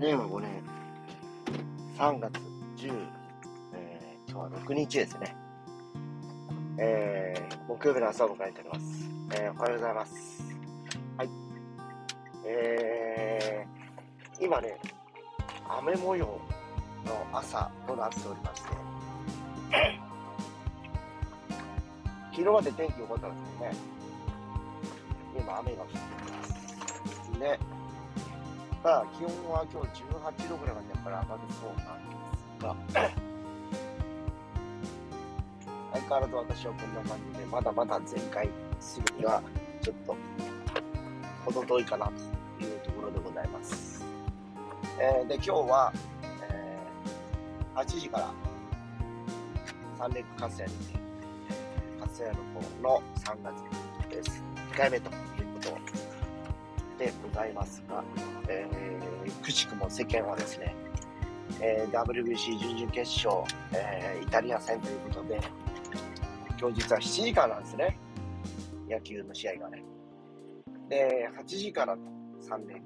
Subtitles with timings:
[0.00, 0.50] 令和5年
[1.98, 2.32] 3月
[2.78, 3.06] 10、
[3.74, 5.36] えー、今日は6日ですね。
[6.78, 9.10] えー、木曜日の朝を迎えております。
[9.34, 10.42] えー、おはようございます。
[11.18, 11.28] はい。
[12.46, 14.80] えー、今ね、
[15.68, 16.40] 雨模様の
[17.30, 18.68] 朝となっておりまして、
[22.32, 23.76] 昨日まで天気良かったんですけどね、
[25.38, 26.44] 今雨が降ってま
[27.34, 27.38] す。
[27.38, 27.58] ね、
[28.82, 32.76] ただ気温は今日18度ぐらいまでやっぱり上がりそうなんですが、
[35.92, 38.48] 相変わらず私はこんな感じで、まだまだ前回
[38.80, 39.42] すぐには
[39.82, 40.16] ちょっと
[41.44, 42.06] 程遠いかな
[42.58, 44.02] というところでございます。
[44.98, 45.92] えー、で、今日は、
[46.48, 48.32] えー、8時から
[49.98, 50.70] 三陸活性に、
[52.00, 52.30] 活性の
[52.88, 54.42] 方の3月です。
[54.72, 55.14] 2回目という
[55.54, 55.99] こと
[57.00, 58.04] でございますが、
[58.46, 60.74] えー、くしくも世間はですね、
[61.58, 65.40] えー、WBC 準々決勝、えー、イタリア戦ということで、
[66.60, 67.98] 今日実は7時からなんですね。
[68.90, 69.82] 野球の試合がね。
[70.90, 72.82] で、8時から3連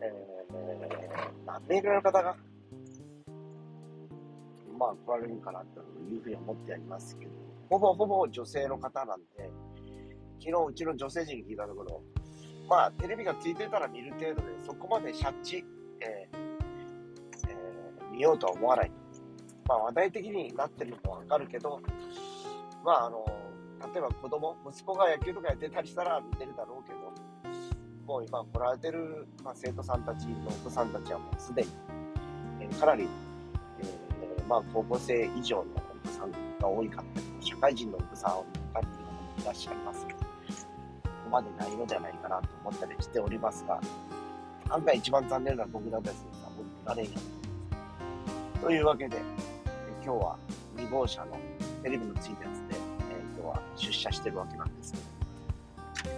[0.00, 2.36] えー、何名ぐらいの方が、
[4.76, 5.80] まあ来られるかなと
[6.12, 7.30] いうふうに思ってありますけど、
[7.70, 9.50] ほぼほぼ女性の方なんで、
[10.40, 12.02] 昨日うちの女性陣に聞いたところ、
[12.68, 15.64] まあ、テレビがついてたら見る程度で、そこまでシャッチ、
[16.00, 16.36] えー
[17.48, 18.90] えー、見ようとは思わない。
[19.68, 21.80] まあ、話題的になってるのもわかるけど、
[22.84, 23.24] まあ、あの、
[23.92, 27.12] 例えば子供、息子が野球とかやってたりしたら見てるだろうけど、
[28.06, 31.68] もう今来られてる、まあ、生徒さんたちのお子さんたちはもうすでに、
[32.60, 33.08] えー、かなり、
[33.80, 35.64] えー、まあ、高校生以上の
[36.04, 38.86] お子さんが多いかったり、社会人のお子さんを見たり
[39.42, 40.25] いらっしゃいますけど、
[41.26, 43.80] こまでないのじゃないかなと思ったりしておりますが、
[44.70, 47.18] 案外一番残念な僕だったりするさ、僕られんや
[48.62, 49.18] というわけで、
[50.04, 50.36] 今日は
[50.76, 51.38] 2号車の
[51.82, 52.78] テレビのついたやつで、え、
[53.38, 55.04] 今日は出社してるわけなんですけど、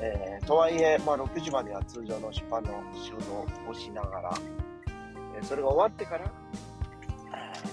[0.01, 4.35] えー、とはいえ、まあ、6時までは通常の出版の仕事をしながら、
[5.37, 7.69] えー、それが終わってから、えー、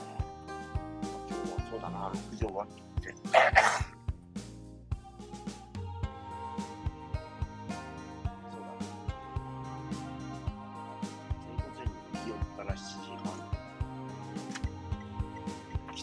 [1.29, 3.13] 今日はそうだな、6時終わって、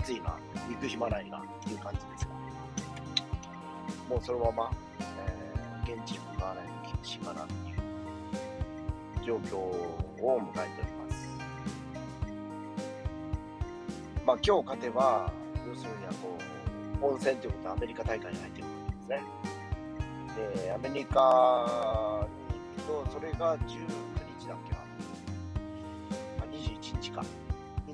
[0.02, 0.36] きついな、
[0.68, 2.40] 行く暇ないなっていう感じですかね。
[4.10, 11.28] もうそのまま、えー、現地に向かわないと厳しいかなっていう状況を迎えております。
[14.26, 15.32] まあ今日勝てば、
[15.68, 19.22] 要するにはこう、本戦ということはアメリカ大会に入ってくるんですね。
[20.64, 23.66] で、アメリカに行くと、それが19
[24.40, 24.78] 日だっけな。
[26.40, 27.24] あ、21日か。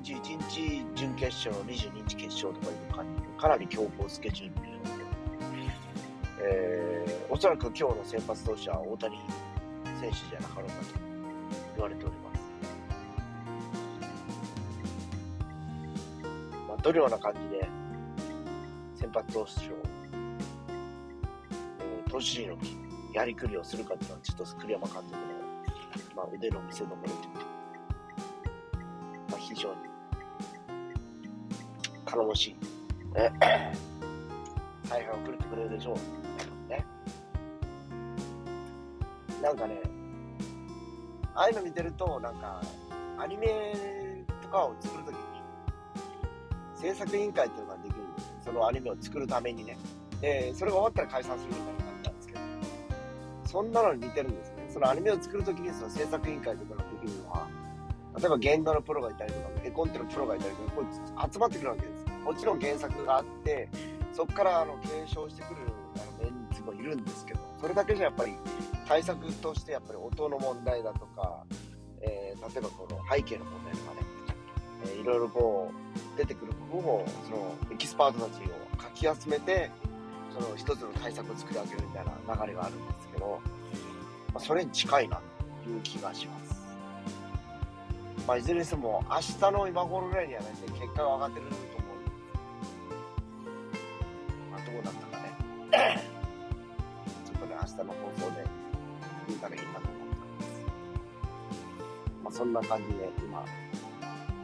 [0.01, 4.69] 21日準決勝、22日決勝とかいう感じで、かなり強行スケジュールで、
[6.41, 9.17] えー、おそらく今日の先発投手は大谷
[9.99, 10.83] 選手じゃなかろうかと
[11.75, 12.39] 言われております。
[16.67, 17.67] まあ、どのような感じで
[18.95, 19.77] 先発投手を、
[21.81, 22.57] えー、投手陣の
[23.13, 25.21] やりくりをするかっていうのは、ちょっと栗山監督の、
[26.15, 27.45] まあ、腕の見せ所というか、
[29.31, 29.88] まあ、非常に
[32.09, 32.55] 頼もしい。
[33.15, 33.31] ね、
[34.89, 36.69] 大半をくれてくれるでしょう。
[36.69, 36.85] ね。
[39.41, 39.79] なんかね、
[41.35, 42.61] ああいうの見てると、なんか、
[43.17, 45.19] アニメとかを作るときに、
[46.75, 48.33] 制作委員会っていうのができるんですよ。
[48.45, 49.77] そのアニメを作るためにね。
[50.21, 52.39] で、それが終わったら解散するみたいな感じなんですけど、
[53.45, 54.67] そんなのに似てるんですね。
[54.69, 57.48] そのアニメを作るときに、その制作委員会とかができるのは、
[58.19, 62.05] 例えば原画のプロがいたりとか、絵コンテのプロがいたりとか、こう集まってくるわけです。
[62.23, 63.69] もちろん原作があって、
[64.13, 65.61] そこからあの継承してくる
[65.95, 68.33] あのメンツもいるんですけど、それだけじゃやっぱり
[68.87, 71.45] 対策としてやっぱり音の問題だとか、
[72.01, 74.01] えー、例えばこの背景の問題とかね、
[74.85, 75.71] えー、いろいろこ
[76.15, 79.71] う出てくる部分をそのエキスパートたちをかき集めて、
[80.33, 83.39] その一つの対策を作り上げるみたいな流れがあるんですけど、
[84.33, 85.21] まあ、それに近いな
[85.63, 86.58] という気がします。
[88.29, 91.97] まあ、いずれにしても、明日の今頃ぐらいにはね、結果が上がってると思う、
[94.51, 95.33] まあ、どうなったかね、
[97.25, 98.45] ちょっとね、明日の放送で
[99.27, 99.95] 見たらいいなと思って
[100.37, 100.61] ます。
[102.23, 103.43] まあ、そんな感じで、今、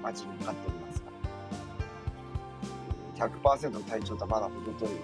[0.01, 1.03] 街に向かっております
[3.19, 5.01] が、100%の体調とまだ程遠いので、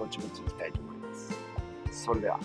[0.00, 1.34] ぼちぼち行きたいと思います。
[1.92, 2.40] それでは。